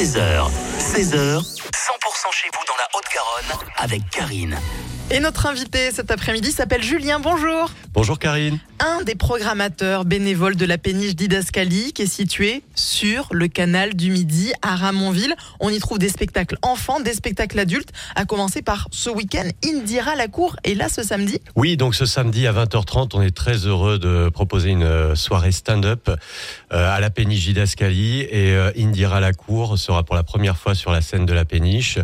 16h, 0.00 0.48
16h, 0.78 1.12
100% 1.12 1.42
chez 2.32 2.48
vous 2.54 2.64
dans 2.66 2.76
la 2.78 2.88
Haute-Garonne 2.94 3.68
avec 3.76 4.08
Karine. 4.08 4.58
Et 5.10 5.20
notre 5.20 5.44
invité 5.44 5.90
cet 5.90 6.10
après-midi 6.10 6.52
s'appelle 6.52 6.82
Julien. 6.82 7.20
Bonjour. 7.20 7.70
Bonjour 7.92 8.18
Karine. 8.18 8.58
Un 8.82 9.02
des 9.02 9.14
programmateurs 9.14 10.06
bénévoles 10.06 10.56
de 10.56 10.64
la 10.64 10.78
péniche 10.78 11.14
d'Idascali 11.14 11.92
qui 11.92 12.00
est 12.02 12.06
situé 12.06 12.62
sur 12.74 13.28
le 13.30 13.46
canal 13.46 13.94
du 13.94 14.10
Midi 14.10 14.54
à 14.62 14.74
Ramonville. 14.74 15.34
On 15.60 15.68
y 15.68 15.78
trouve 15.78 15.98
des 15.98 16.08
spectacles 16.08 16.56
enfants, 16.62 16.98
des 16.98 17.12
spectacles 17.12 17.58
adultes, 17.58 17.90
à 18.16 18.24
commencer 18.24 18.62
par 18.62 18.88
ce 18.90 19.10
week-end 19.10 19.44
Indira 19.66 20.16
la 20.16 20.28
cour 20.28 20.56
et 20.64 20.74
là 20.74 20.88
ce 20.88 21.02
samedi. 21.02 21.42
Oui, 21.56 21.76
donc 21.76 21.94
ce 21.94 22.06
samedi 22.06 22.46
à 22.46 22.54
20h30, 22.54 23.10
on 23.12 23.20
est 23.20 23.36
très 23.36 23.66
heureux 23.66 23.98
de 23.98 24.30
proposer 24.30 24.70
une 24.70 24.82
euh, 24.82 25.14
soirée 25.14 25.52
stand-up 25.52 26.08
euh, 26.08 26.16
à 26.70 27.00
la 27.00 27.10
péniche 27.10 27.44
d'Idascali 27.44 28.22
et 28.22 28.54
euh, 28.54 28.70
Indira 28.78 29.20
Lacour 29.20 29.78
sera 29.78 30.04
pour 30.04 30.14
la 30.14 30.22
première 30.22 30.56
fois 30.56 30.74
sur 30.74 30.90
la 30.90 31.02
scène 31.02 31.26
de 31.26 31.34
la 31.34 31.44
péniche 31.44 31.98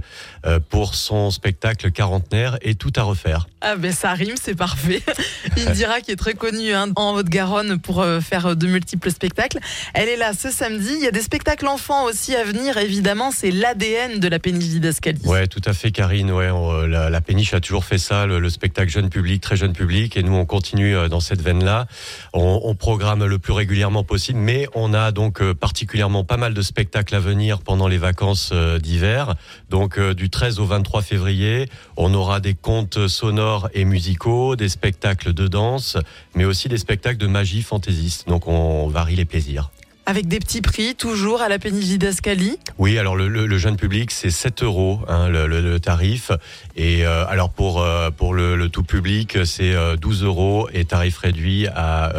pour 0.68 0.94
son 0.94 1.30
spectacle 1.32 1.90
quarantenaire 1.90 2.58
et 2.62 2.76
tout 2.76 2.92
à 2.96 3.02
refaire. 3.02 3.48
Ah 3.60 3.74
ben 3.76 3.92
ça 3.92 4.12
rime, 4.12 4.36
c'est 4.40 4.54
parfait. 4.54 5.02
Indira 5.56 6.00
qui 6.00 6.12
est 6.12 6.16
très 6.16 6.34
connue 6.34 6.65
hein, 6.72 6.88
en 6.96 7.14
Haute-Garonne 7.14 7.78
pour 7.78 8.00
euh, 8.00 8.20
faire 8.20 8.56
de 8.56 8.66
multiples 8.66 9.10
spectacles. 9.10 9.58
Elle 9.94 10.08
est 10.08 10.16
là 10.16 10.32
ce 10.32 10.50
samedi. 10.50 10.90
Il 10.96 11.04
y 11.04 11.06
a 11.06 11.10
des 11.10 11.22
spectacles 11.22 11.66
enfants 11.66 12.04
aussi 12.04 12.34
à 12.34 12.44
venir, 12.44 12.76
évidemment. 12.78 13.30
C'est 13.30 13.50
l'ADN 13.50 14.18
de 14.18 14.28
la 14.28 14.38
péniche 14.38 14.68
d'Idascali. 14.68 15.20
Ouais, 15.24 15.46
tout 15.46 15.62
à 15.64 15.72
fait, 15.72 15.90
Karine. 15.90 16.30
Ouais, 16.30 16.50
la, 16.88 17.20
péniche 17.20 17.54
a 17.54 17.60
toujours 17.60 17.84
fait 17.84 17.98
ça, 17.98 18.26
le, 18.26 18.48
spectacle 18.50 18.90
jeune 18.90 19.10
public, 19.10 19.42
très 19.42 19.56
jeune 19.56 19.72
public, 19.72 20.16
et 20.16 20.22
nous 20.22 20.34
on 20.34 20.46
continue 20.46 20.96
euh, 20.96 21.08
dans 21.08 21.20
cette 21.20 21.42
veine-là. 21.42 21.86
On, 22.32 22.74
programme 22.74 23.24
le 23.24 23.38
plus 23.38 23.52
régulièrement 23.52 24.04
possible, 24.04 24.38
mais 24.38 24.68
on 24.74 24.92
a 24.92 25.10
donc 25.10 25.40
euh, 25.40 25.54
particulièrement 25.54 26.24
pas 26.24 26.36
mal 26.36 26.52
de 26.52 26.62
spectacles 26.62 27.14
à 27.14 27.20
venir 27.20 27.60
pendant 27.60 27.88
les 27.88 27.98
vacances 27.98 28.52
d'hiver. 28.52 29.34
Donc 29.70 29.98
du 29.98 30.30
13 30.30 30.60
au 30.60 30.66
23 30.66 31.02
février, 31.02 31.68
on 31.96 32.12
aura 32.12 32.40
des 32.40 32.54
contes 32.54 33.08
sonores 33.08 33.68
et 33.72 33.84
musicaux, 33.84 34.56
des 34.56 34.68
spectacles 34.68 35.32
de 35.32 35.48
danse, 35.48 35.96
mais 36.34 36.44
aussi 36.44 36.55
des 36.64 36.78
spectacles 36.78 37.18
de 37.18 37.26
magie 37.26 37.62
fantaisiste. 37.62 38.26
Donc 38.28 38.48
on 38.48 38.88
varie 38.88 39.16
les 39.16 39.24
plaisirs. 39.24 39.70
Avec 40.08 40.28
des 40.28 40.38
petits 40.38 40.60
prix, 40.60 40.94
toujours 40.94 41.42
à 41.42 41.48
la 41.48 41.58
péniche 41.58 41.98
d'Ascali 41.98 42.58
Oui, 42.78 42.96
alors 42.96 43.16
le, 43.16 43.58
jeune 43.58 43.76
public, 43.76 44.12
c'est 44.12 44.30
7 44.30 44.62
euros 44.62 45.00
hein, 45.08 45.28
le, 45.28 45.78
tarif. 45.80 46.30
Et 46.76 47.04
euh, 47.04 47.26
alors 47.26 47.50
pour, 47.50 47.82
euh, 47.82 48.10
pour 48.10 48.32
le, 48.32 48.68
tout 48.68 48.84
public, 48.84 49.38
c'est 49.44 49.74
12 49.96 50.22
euh, 50.22 50.26
euros 50.26 50.68
et 50.72 50.84
tarif 50.84 51.18
réduit 51.18 51.66
à 51.74 52.12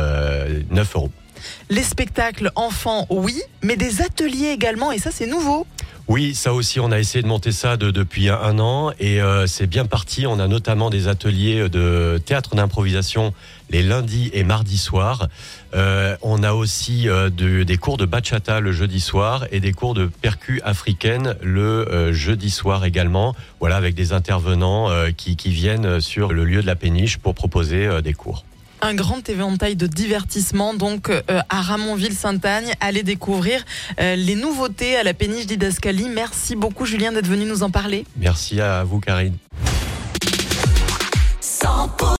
9 0.70 0.96
euros. 0.96 1.12
Les 1.70 1.84
spectacles 1.84 2.52
enfants, 2.56 3.08
oui, 3.10 3.42
mais 3.62 3.78
des 3.78 4.02
ateliers 4.02 4.50
également, 4.50 4.92
et 4.92 5.00
ça 5.00 5.12
c'est 5.12 5.28
nouveau. 5.28 5.66
Oui, 6.10 6.36
ça 6.36 6.54
aussi, 6.54 6.80
on 6.80 6.90
a 6.94 7.00
essayé 7.00 7.22
de 7.22 7.28
monter 7.28 7.52
ça 7.52 7.76
depuis 7.76 8.30
un, 8.30 8.60
an 8.60 8.94
et 8.98 9.22
euh, 9.22 9.46
c'est 9.46 9.68
bien 9.68 9.86
parti. 9.86 10.26
On 10.26 10.40
a 10.40 10.48
notamment 10.48 10.90
des 10.90 11.10
ateliers 11.10 11.68
de 11.68 12.18
théâtre 12.26 12.56
d'improvisation 12.56 13.34
les 13.70 13.84
lundis 13.84 14.30
et 14.32 14.46
mardis 14.46 14.78
soirs. 14.78 15.28
Euh, 15.76 16.16
on 16.22 16.44
a 16.44 16.54
aussi 16.54 17.10
euh, 17.10 17.30
des 17.30 17.76
cours 17.76 17.98
de 17.98 18.06
bachata 18.06 18.62
le 18.62 18.72
jeudi 18.72 19.02
soir 19.02 19.48
et 19.52 19.60
des 19.60 19.74
cours 19.74 19.96
de 19.96 20.06
percu 20.06 20.62
africaine 20.64 21.36
le 21.42 22.14
jeudi 22.14 22.52
soir 22.52 22.86
également. 22.86 23.36
Voilà, 23.60 23.76
avec 23.76 23.94
des 23.94 24.14
intervenants 24.14 24.90
qui 25.18 25.36
viennent 25.50 26.00
sur 26.00 26.32
le 26.32 26.46
lieu 26.46 26.62
de 26.62 26.68
la 26.68 26.76
péniche 26.78 27.18
pour 27.18 27.36
proposer 27.36 28.02
des 28.02 28.14
cours 28.14 28.46
un 28.82 28.94
grand 28.94 29.28
éventail 29.30 29.76
de 29.76 29.88
divertissement 29.88 30.74
donc 30.74 31.10
euh, 31.10 31.22
à 31.50 31.62
Ramonville-Sainte-Agne. 31.62 32.74
Allez 32.80 33.04
découvrir 33.04 33.64
euh, 34.00 34.16
les 34.16 34.36
nouveautés 34.36 34.96
à 34.96 35.04
la 35.04 35.14
péniche 35.14 35.46
d'Idascali. 35.46 36.10
Merci 36.10 36.56
beaucoup 36.56 36.86
Julien 36.86 37.12
d'être 37.12 37.28
venu 37.28 37.46
nous 37.46 37.64
en 37.64 37.70
parler. 37.70 38.06
Merci 38.18 38.62
à 38.62 38.84
vous 38.84 39.00
Karine. 39.00 39.38